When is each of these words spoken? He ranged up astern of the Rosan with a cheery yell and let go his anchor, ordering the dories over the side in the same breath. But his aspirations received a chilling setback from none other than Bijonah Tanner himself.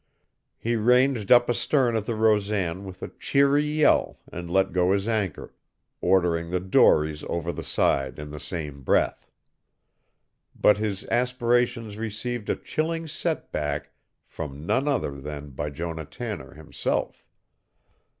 He 0.57 0.75
ranged 0.75 1.31
up 1.31 1.47
astern 1.47 1.95
of 1.95 2.07
the 2.07 2.15
Rosan 2.15 2.85
with 2.85 3.03
a 3.03 3.09
cheery 3.19 3.63
yell 3.63 4.17
and 4.33 4.49
let 4.49 4.73
go 4.73 4.93
his 4.93 5.07
anchor, 5.07 5.53
ordering 6.01 6.49
the 6.49 6.59
dories 6.59 7.23
over 7.25 7.51
the 7.51 7.61
side 7.61 8.17
in 8.17 8.31
the 8.31 8.39
same 8.39 8.81
breath. 8.81 9.29
But 10.59 10.79
his 10.79 11.03
aspirations 11.09 11.99
received 11.99 12.49
a 12.49 12.55
chilling 12.55 13.05
setback 13.05 13.91
from 14.25 14.65
none 14.65 14.87
other 14.87 15.11
than 15.21 15.51
Bijonah 15.51 16.09
Tanner 16.09 16.55
himself. 16.55 17.27